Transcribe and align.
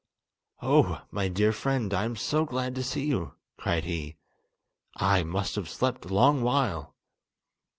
"Oh, 0.63 1.03
my 1.11 1.27
dear 1.27 1.51
friend, 1.53 1.93
I 1.93 2.05
am 2.05 2.15
so 2.15 2.43
glad 2.43 2.73
to 2.73 2.81
see 2.83 3.05
you," 3.05 3.35
cried 3.55 3.83
he, 3.83 4.17
"I 4.95 5.21
must 5.21 5.53
have 5.57 5.69
slept 5.69 6.05
a 6.05 6.11
long 6.11 6.41
while!" 6.41 6.95